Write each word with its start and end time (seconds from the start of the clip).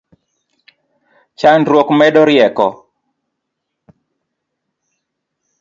Chandruok 1.41 1.87
medo 1.99 2.21
rieko 2.29 2.67